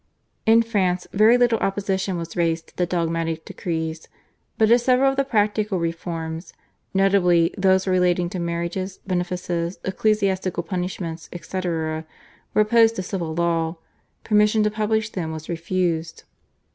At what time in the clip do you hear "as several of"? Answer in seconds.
4.71-5.15